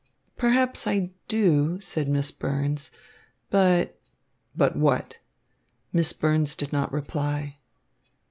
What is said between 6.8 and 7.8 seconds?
reply.